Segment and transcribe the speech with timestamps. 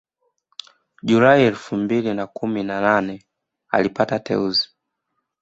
[1.03, 3.25] Julai elfu mbili na kumi na nane
[3.69, 4.69] alipata teuzi